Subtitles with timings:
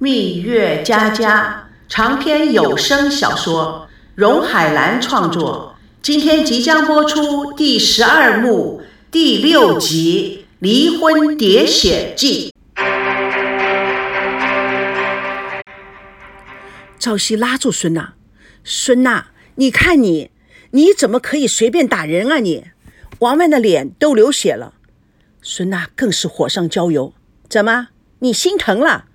[0.00, 5.74] 蜜月佳佳长篇有声小说，荣海兰创作。
[6.00, 8.80] 今天即将播出第十二幕
[9.10, 12.54] 第六集《离婚喋血记》。
[17.00, 18.14] 赵熙拉住孙娜
[18.62, 20.30] ：“孙娜，你看你，
[20.70, 22.66] 你怎么可以随便打人啊你？”
[23.18, 24.74] 王曼的脸都流血了。
[25.42, 27.12] 孙娜更是火上浇油
[27.50, 27.88] ：“怎么，
[28.20, 29.06] 你心疼了？”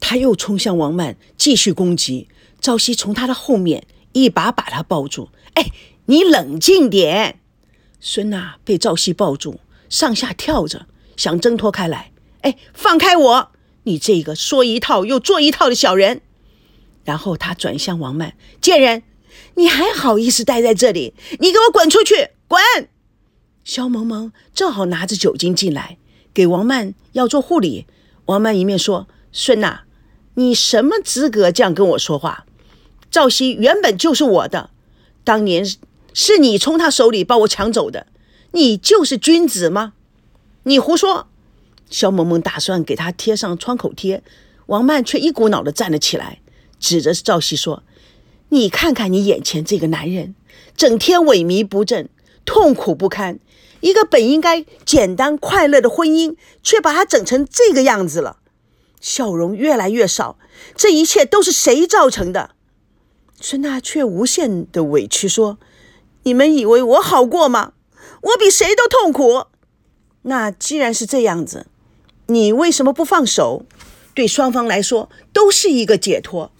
[0.00, 2.28] 他又冲向王曼，继续攻击。
[2.60, 5.70] 赵熙从他的后面一把把他抱住：“哎，
[6.06, 7.40] 你冷静点！”
[8.00, 12.12] 孙娜被赵熙抱住，上下跳着，想挣脱开来。
[12.42, 13.52] “哎，放开我！
[13.84, 16.20] 你这个说一套又做一套的小人！”
[17.04, 19.04] 然后他转向王曼：“贱人，
[19.54, 21.14] 你还好意思待在这里？
[21.40, 22.30] 你给我滚出去！
[22.48, 22.60] 滚！”
[23.64, 25.98] 肖萌萌正好拿着酒精进来，
[26.32, 27.86] 给王曼要做护理。
[28.26, 29.85] 王曼一面说：“孙娜，
[30.36, 32.46] 你什么资格这样跟我说话？
[33.10, 34.70] 赵熙原本就是我的，
[35.24, 35.64] 当年
[36.12, 38.06] 是你从他手里把我抢走的，
[38.52, 39.94] 你就是君子吗？
[40.64, 41.28] 你胡说！”
[41.88, 44.22] 肖萌萌打算给他贴上创口贴，
[44.66, 46.40] 王曼却一股脑的站了起来。
[46.78, 47.82] 指着赵熙说
[48.50, 50.34] ：“你看看你眼前这个男人，
[50.76, 52.08] 整天萎靡不振，
[52.44, 53.38] 痛苦不堪。
[53.80, 58.38] 一个本应该简单快乐的婚姻，却把他整成这个样子了，
[59.06, 60.36] 笑容越来越少。
[60.74, 62.56] 这一切都是谁造成的？”
[63.40, 65.58] 孙娜却无限的委屈说
[66.24, 67.74] ：“你们以为我好过吗？
[68.22, 69.46] 我比谁都痛苦。
[70.22, 71.66] 那既然是这样子，
[72.26, 73.64] 你为什么不放手？
[74.12, 76.50] 对双方来说都是一个解脱。”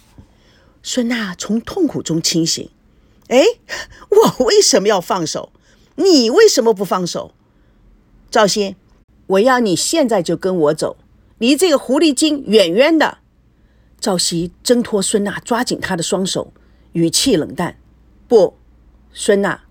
[0.85, 2.71] 孙娜从痛苦中清醒，
[3.27, 3.43] 哎，
[4.09, 5.51] 我为什么要放手？
[5.97, 7.33] 你为什么不放手？
[8.31, 8.77] 赵鑫，
[9.27, 10.97] 我要你现在就跟我走，
[11.39, 13.19] 离这个狐狸精远远的。
[14.01, 16.53] 赵熙挣脱孙娜，抓紧她的双手，
[16.93, 17.79] 语气冷淡
[18.29, 18.55] ：“不，
[19.13, 19.63] 孙娜，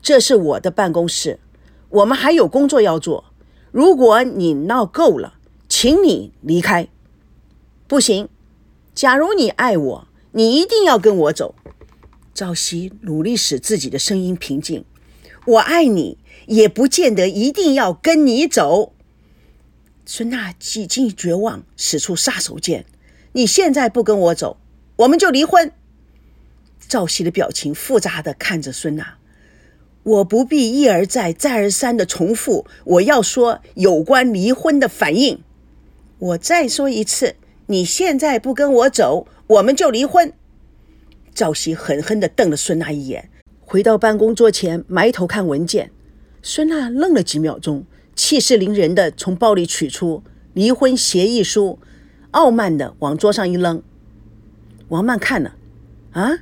[0.00, 1.40] 这是我的办公室，
[1.88, 3.24] 我们还有工作要做。
[3.70, 5.34] 如果你闹够了，
[5.68, 6.88] 请你离开。
[7.86, 8.28] 不行，
[8.94, 11.54] 假如你爱我。”你一定要跟我走，
[12.32, 14.82] 赵熙努力使自己的声音平静。
[15.44, 16.16] 我爱你，
[16.46, 18.94] 也不见得一定要跟你走。
[20.14, 22.84] 孙娜几近绝望，使出杀手锏。
[23.32, 24.58] 你现在不跟我走，
[24.96, 25.72] 我们就离婚。
[26.86, 29.14] 赵熙的表情复杂的看着孙娜，
[30.02, 35.42] 我不必一而再、再而三的重复我要说有关离婚的反应。
[36.18, 37.36] 我再说一次。
[37.68, 40.30] 你现在不跟我走，我们就离婚。
[41.32, 43.30] 赵熙狠狠地瞪了孙娜一眼，
[43.62, 45.90] 回到办公桌前，埋头看文件。
[46.42, 51.78] 孙娜愣了几秒钟，气势凌人的从包里取出离婚协议书，
[52.32, 53.82] 傲慢的往桌上一扔。
[54.88, 55.54] 王曼看了，
[56.12, 56.40] 啊，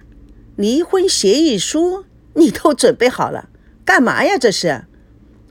[0.57, 2.05] 离婚协议书，
[2.35, 3.49] 你都准备好了，
[3.85, 4.37] 干嘛呀？
[4.37, 4.85] 这是，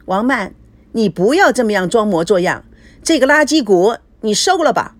[0.05, 0.53] 王曼，
[0.91, 2.65] 你不要这么样装模作样，
[3.01, 4.95] 这个垃圾股你收了吧。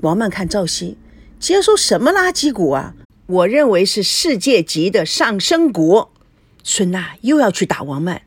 [0.00, 0.96] 王曼看赵熙
[1.38, 2.94] 接收什么垃圾股啊？
[3.26, 6.08] 我认为是世界级的上升股。
[6.62, 8.22] 孙娜又要去打王曼，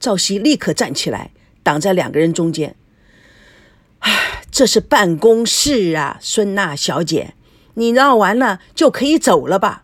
[0.00, 1.30] 赵熙立刻站起来
[1.68, 2.74] 挡在两个人中间。
[3.98, 7.34] 唉，这是办公室啊，孙娜小姐，
[7.74, 9.82] 你闹完了就可以走了吧？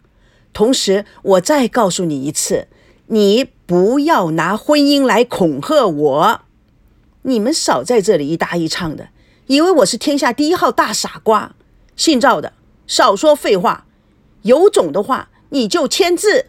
[0.54, 2.68] 同时，我再告诉你一次，
[3.08, 6.40] 你不要拿婚姻来恐吓我。
[7.20, 9.08] 你们少在这里一搭一唱的。
[9.48, 11.54] 以为我是天下第一号大傻瓜，
[11.96, 12.54] 姓赵的，
[12.86, 13.84] 少说废话，
[14.40, 16.46] 有种的话你就签字。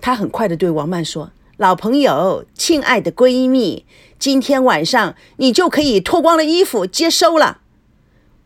[0.00, 3.84] 他很快的对王曼说：“老朋友，亲爱的闺蜜，
[4.18, 7.60] 今天晚上你就可以脱光了衣服接收了。”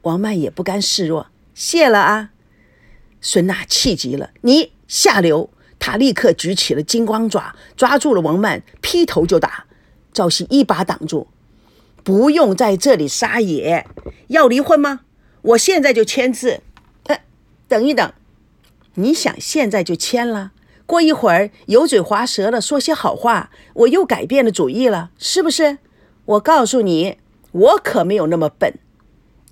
[0.02, 2.30] 王曼也不甘示弱，谢了啊。
[3.20, 5.48] 孙娜气急了：“你下流！”
[5.78, 9.66] 他立刻举起了金光爪，抓住了王曼，劈头就打。
[10.12, 11.28] 赵熙一把挡住。
[12.02, 13.86] 不用在这里撒野，
[14.26, 15.02] 要离婚吗？
[15.42, 16.62] 我现在就签字。
[17.04, 17.24] 哎，
[17.68, 18.12] 等一等，
[18.94, 20.50] 你想现在就签了？
[20.86, 25.78] 过一会儿油嘴滑舌的，说些好话，我又改变了主意了，是不是？
[26.26, 27.18] 我告诉你，
[27.52, 28.74] 我可没有那么笨。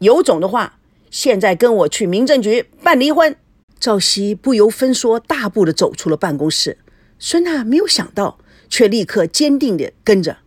[0.00, 0.79] 有种的话，
[1.11, 3.37] 现在跟我去民政局办离婚。
[3.81, 6.79] 赵熙不由分说，大步的走出了办公室。
[7.19, 8.38] 孙娜没有想到，
[8.69, 10.38] 却立刻坚定的跟着。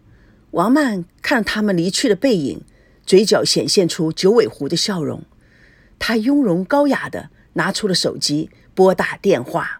[0.51, 2.61] 王曼看他们离去的背影，
[3.05, 5.23] 嘴角显现出九尾狐的笑容。
[5.99, 9.79] 她雍容高雅地拿出了手机，拨打电话。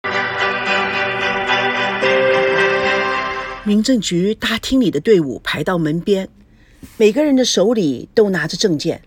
[3.67, 6.29] 民政局大厅里的队伍排到门边，
[6.97, 9.01] 每个人的手里都拿着证件。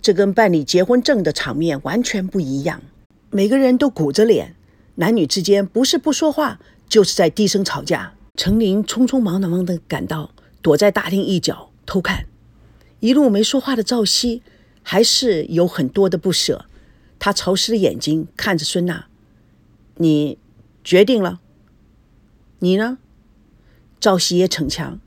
[0.00, 2.80] 这跟办理结婚证的场面完全不一样。
[3.30, 4.54] 每个人都鼓着脸，
[4.94, 8.14] 男女之间不是不说话，就是在低声吵架。
[8.36, 10.30] 程琳匆匆忙忙地赶到，
[10.62, 12.26] 躲在大厅一角偷看。
[13.00, 14.40] 一路没说话的赵熙，
[14.84, 16.66] 还是有很多的不舍。
[17.18, 19.06] 他潮湿的眼睛看着孙娜
[19.98, 20.38] ：“你
[20.84, 21.40] 决定了？
[22.60, 22.98] 你呢？”
[24.00, 25.00] 赵熙也逞强：“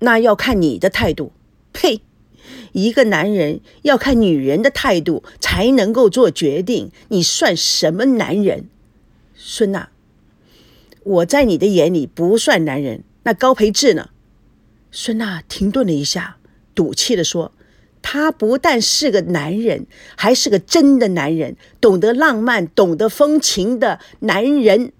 [0.00, 1.32] 那要看你的态度。”
[1.72, 2.02] 呸！
[2.72, 8.68] 一个男人要看女人的态度才能够做决定，你算什么男人？
[9.34, 9.88] 孙娜，
[11.02, 13.02] 我在你的眼里不算男人。
[13.24, 14.10] 那高培志呢？
[14.92, 16.36] 孙娜停顿了一下，
[16.74, 17.52] 赌气地说
[18.02, 19.86] ：“他不但是个男人，
[20.16, 24.92] 还是个真的男人，懂得浪漫、懂得风情的男人。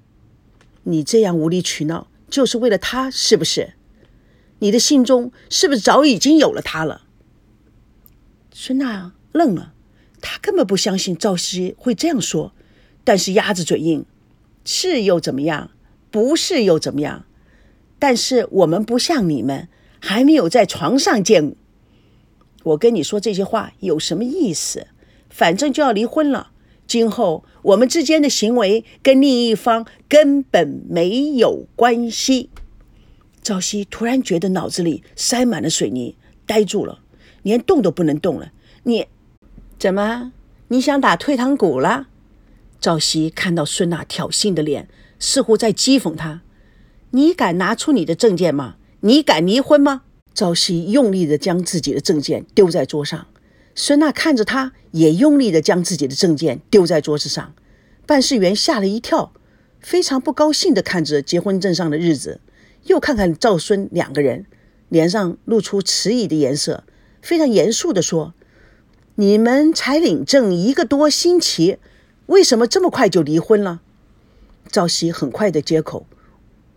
[0.84, 3.74] 你这样无理取闹，就是为了他，是不是？
[4.58, 7.02] 你的心中是不是早已经有了他了？”
[8.50, 9.72] 孙娜愣了，
[10.20, 12.52] 她根本不相信赵熙会这样说，
[13.04, 14.04] 但是鸭子嘴硬，
[14.64, 15.70] 是又怎么样？
[16.10, 17.24] 不是又怎么样？
[18.00, 19.68] 但是我们不像你们，
[20.00, 21.54] 还没有在床上见。
[22.64, 24.88] 我跟你说这些话有什么意思？
[25.30, 26.50] 反正就要离婚了，
[26.86, 32.50] 今后我们之间的行为跟另一方根本没有关系。
[33.42, 36.16] 赵熙突然觉得脑子里塞满了水泥，
[36.46, 37.00] 呆住了。
[37.42, 38.52] 连动都不能动了，
[38.84, 39.06] 你
[39.78, 40.32] 怎么？
[40.68, 42.06] 你想打退堂鼓了？
[42.80, 44.88] 赵熙看到孙娜挑衅的脸，
[45.18, 46.40] 似乎在讥讽他。
[47.10, 48.76] 你敢拿出你的证件吗？
[49.00, 50.02] 你敢离婚吗？
[50.32, 53.26] 赵熙用力地将自己的证件丢在桌上。
[53.74, 57.54] 孙娜看着他，也用力地将自己的证件丢在桌子上。
[58.06, 59.32] 办事员吓了一跳，
[59.80, 62.40] 非常不高兴地看着结婚证上的日子，
[62.84, 64.46] 又看看赵孙两个人，
[64.88, 66.84] 脸上露出迟疑的颜色。
[67.20, 68.34] 非常严肃地说
[69.16, 71.78] ：“你们才领证一个多星期，
[72.26, 73.80] 为什么这么快就离婚了？”
[74.70, 76.06] 赵熙很快的接口：“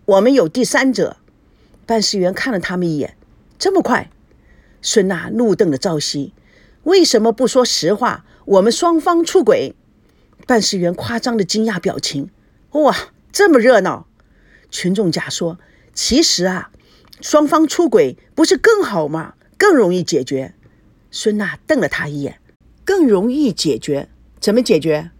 [0.06, 1.18] 我们有第三者。”
[1.86, 3.16] 办事员看了他们一眼
[3.60, 4.10] ：“这么快？”
[4.82, 6.34] 孙娜怒瞪着赵熙
[6.88, 8.26] ：“为什么不说实话？
[8.46, 9.76] 我们双方出轨？”
[10.48, 12.30] 办事员夸张的惊讶表情
[12.72, 12.96] ：“哇，
[13.34, 14.08] 这么热闹！”
[14.72, 15.60] 群众甲说
[15.94, 16.72] ：“其实啊，
[17.20, 20.54] 双方出轨不是更好吗？”更容易解决。
[21.12, 22.40] 孙娜瞪了他一眼，
[22.86, 24.08] 更容易解决？
[24.40, 25.12] 怎么解决？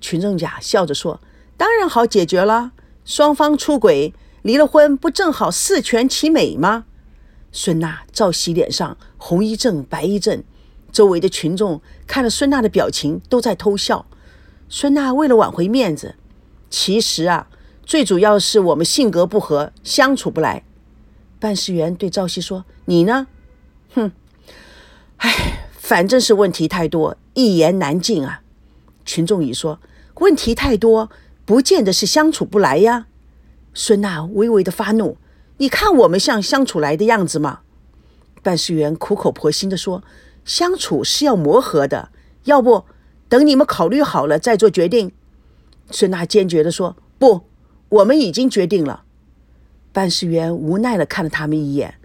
[0.00, 1.20] 群众甲笑着说
[1.56, 2.70] ：“当然好解决了，
[3.04, 6.84] 双方出轨，离了婚，不正好四全其美吗？”
[7.50, 10.44] 孙娜、赵熙脸上红一阵白一阵，
[10.96, 14.06] 周围的群众看了孙娜的表情，都在偷笑。
[14.70, 16.14] 孙娜为了挽回面子，
[16.70, 17.48] 其实啊，
[17.84, 20.64] 最主要是我们性格不合，相处不来。
[21.38, 23.26] 办事员对赵熙说：“你呢？”
[23.92, 24.10] 哼，
[25.18, 28.40] 哎，反正是问题太多，一言难尽啊。
[29.04, 29.78] 群众乙说
[30.20, 31.10] ：“问题太多，
[31.44, 33.06] 不见得是相处不来呀。”
[33.74, 35.18] 孙娜微微的发怒
[35.58, 37.60] ：“你看我们像相处来的样子吗？”
[38.42, 40.02] 办事员苦口婆心的说
[40.46, 42.08] ：“相处是要磨合的，
[42.44, 42.86] 要不
[43.28, 45.12] 等你们考虑好了再做决定。”
[45.92, 47.42] 孙娜坚决的说：“不，
[47.90, 49.04] 我们已经决定了。”
[49.92, 51.96] 办事员无奈的看了他们一眼，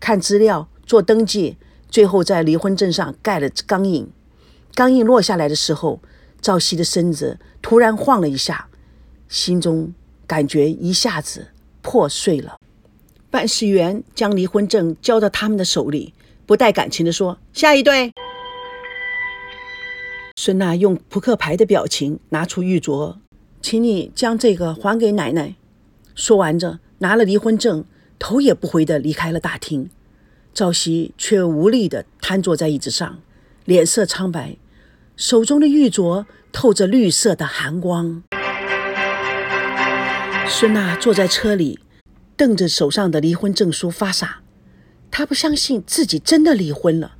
[0.00, 0.66] 看资料。
[0.86, 1.56] 做登记，
[1.88, 4.10] 最后在离婚证上盖了钢印。
[4.74, 6.00] 钢印落下来的时候，
[6.40, 8.66] 赵熙的身子突然晃了一下，
[9.28, 9.94] 心中
[10.26, 11.46] 感觉一下子
[11.80, 12.56] 破碎了。
[13.30, 16.12] 办事员将离婚证交到他们的手里，
[16.50, 18.10] 不带感情的说：“下一对。”
[20.34, 23.18] 孙娜用扑克牌的表情拿出玉镯，
[23.62, 25.54] 请你将这个还给奶奶。
[26.16, 27.84] 说完着，拿了离婚证，
[28.18, 29.90] 头也不回的离开了大厅。
[30.52, 33.20] 赵熙却无力地瘫坐在椅子上，
[33.64, 34.56] 脸色苍白，
[35.14, 38.24] 手中的玉镯透着绿色的寒光。
[40.48, 41.78] 孙娜坐在车里，
[42.36, 44.40] 瞪着手上的离婚证书发傻。
[45.10, 47.16] 他不相信自己真的离婚了，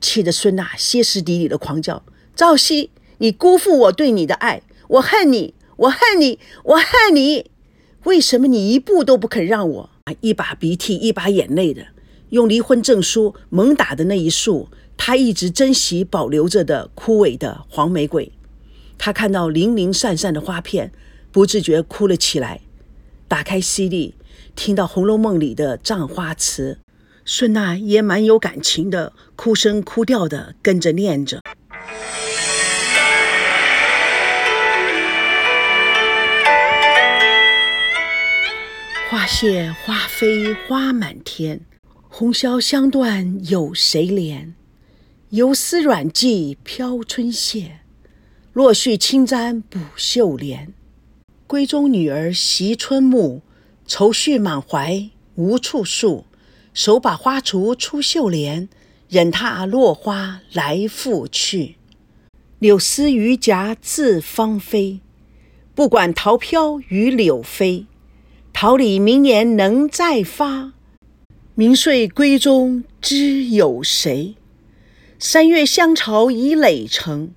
[0.00, 2.02] 气得孙娜歇斯底里的狂叫
[2.36, 4.62] ：“赵熙，你辜负我对你的爱！
[4.88, 5.54] 我恨你！
[5.76, 6.38] 我恨你！
[6.64, 7.50] 我恨你！
[8.04, 11.86] 为什么你一步都不肯让我？”一把鼻涕一把眼泪的。
[12.30, 18.32] 用离婚证书猛打的那一束，他一直珍惜保留着的枯萎的黄玫瑰。
[18.98, 20.92] 他看到零零散散的花片，
[21.30, 22.60] 不自觉哭了起来。
[23.28, 24.14] 打开 CD，
[24.54, 26.78] 听到《红楼梦》里的葬花词，
[27.24, 31.40] 孙娜也蛮有感情的，哭声哭调的跟着念着。
[39.08, 41.60] 花谢花飞花满天。
[42.08, 44.52] 红消香断有谁怜？
[45.30, 47.70] 游丝软髻飘春榭，
[48.52, 50.74] 落絮轻沾补绣帘。
[51.48, 53.40] 闺中女儿惜春暮，
[53.86, 56.26] 愁绪满怀无处诉。
[56.74, 58.68] 手把花锄出绣帘，
[59.08, 61.76] 忍踏落花来复去。
[62.58, 65.00] 柳丝榆荚自芳菲，
[65.74, 67.86] 不管桃飘与柳飞。
[68.52, 70.72] 桃李明年能再发，
[71.54, 74.36] 明岁闺中知有谁？
[75.18, 77.32] 三月香草已垒成，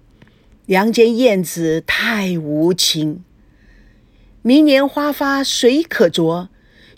[0.65, 3.23] 梁间燕子太无情。
[4.41, 6.49] 明年花发谁可啄？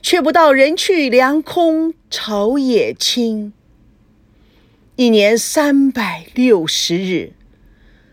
[0.02, 3.54] 却不到人去凉空，草也青。
[4.96, 7.34] 一年三百六十日，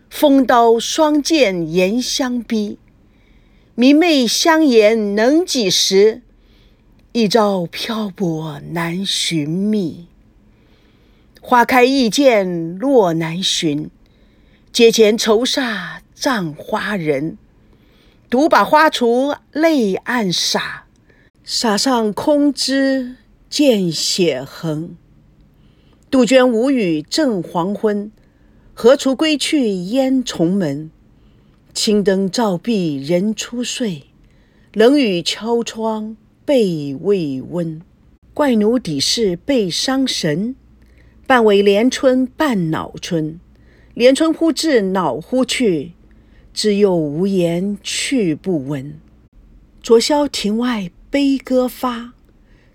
[0.09, 2.77] 风刀霜剑严相逼。
[3.75, 6.21] 明媚香颜能几时？
[7.11, 10.07] 一朝漂泊难寻觅。
[11.41, 13.89] 花开易见落难寻，
[14.71, 17.37] 阶前愁煞葬花人。
[18.29, 20.84] 独把花锄泪暗洒，
[21.47, 23.17] 洒上空枝
[23.51, 24.97] 见血痕。
[26.09, 28.11] 杜鹃无语正黄昏，
[28.73, 30.89] 何处归去烟重门？
[31.71, 34.05] 青灯照壁人初睡，
[34.73, 37.79] 冷雨敲窗被未温。
[38.33, 40.55] 怪奴底事被伤神，
[41.27, 43.39] 半为连春半恼春。
[43.93, 45.91] 连春忽至恼忽去，
[46.51, 48.99] 知又无言去不闻。
[49.83, 52.11] 昨宵庭外悲歌发，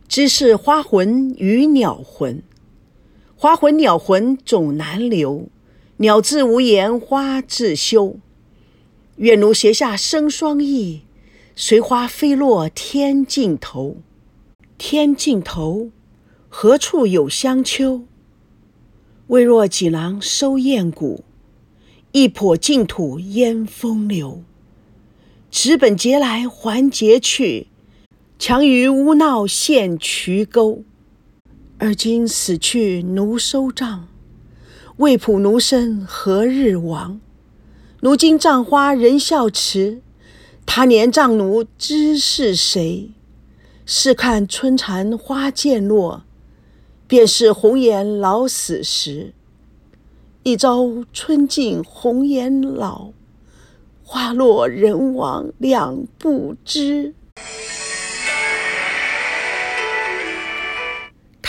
[0.08, 2.42] 知是花魂与鸟魂。
[3.36, 5.50] 花魂鸟魂总难留，
[5.98, 8.16] 鸟自无言花自羞。
[9.16, 11.02] 愿奴斜下生双翼，
[11.54, 13.98] 随花飞落天尽头。
[14.78, 15.90] 天尽头，
[16.48, 18.04] 何处有香丘？
[19.26, 21.24] 未若锦囊收燕骨，
[22.12, 24.42] 一抔净土烟风流。
[25.50, 27.66] 直本节来还节去，
[28.40, 30.82] 强于屋闹陷渠沟。
[31.76, 34.08] 而今死去奴收帐，
[34.96, 37.20] 未卜奴身何日亡？
[38.00, 40.00] 如今葬花人笑迟，
[40.64, 43.10] 他年葬奴知是谁？
[43.84, 46.22] 试看春残花渐落，
[47.06, 49.34] 便是红颜老死时。
[50.44, 53.12] 一朝春尽红颜老，
[54.02, 57.12] 花落人亡两不知。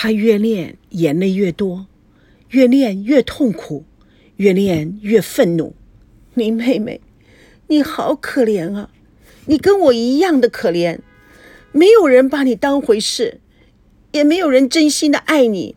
[0.03, 1.86] 他越练眼泪越多，
[2.50, 3.86] 越练越痛苦，
[4.38, 5.75] 越练越愤怒。
[6.34, 7.01] 林妹妹，
[7.67, 8.89] 你好可怜啊！
[9.46, 10.98] 你跟我一样的可怜，
[11.72, 13.41] 没有人把你当回事，
[14.13, 15.75] 也没有人真心的爱你。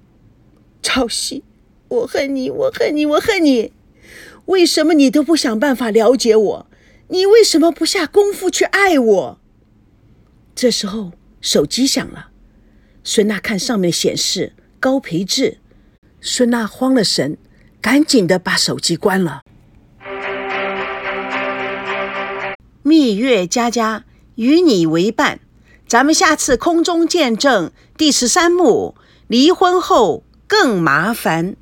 [0.80, 1.44] 朝夕，
[1.88, 3.72] 我恨你，我恨你，我恨你！
[4.46, 6.66] 为什么你都不想办法了解我？
[7.08, 9.40] 你为什么不下功夫去爱我？
[10.54, 11.12] 这时候
[11.42, 12.30] 手机响了，
[13.06, 15.58] 孙娜看上面显示高培志，
[16.22, 17.36] 孙娜慌了神，
[17.82, 19.42] 赶紧的把手机关了。
[22.82, 24.04] 蜜月佳佳
[24.36, 25.40] 与你为伴，
[25.86, 28.94] 咱们下次空中见证第十三幕，
[29.28, 31.52] 离婚后更麻烦。